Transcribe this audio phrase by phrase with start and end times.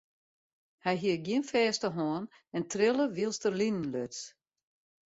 [0.83, 2.23] Hy hie gjin fêste hân
[2.55, 4.19] en trille wylst er linen luts.